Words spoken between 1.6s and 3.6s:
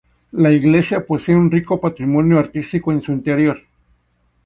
patrimonio artístico en su interior.